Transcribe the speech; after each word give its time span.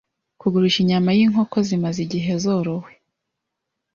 kugurisha 0.39 0.79
inyama 0.83 1.09
y’inkoko 1.17 1.55
zimaze 1.67 1.99
igihe 2.05 2.31
zorowe 2.43 2.91